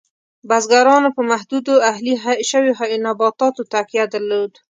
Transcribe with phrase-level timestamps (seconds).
[0.49, 2.15] بزګرانو په محدودو اهلي
[2.49, 4.51] شویو نباتاتو تکیه درلود.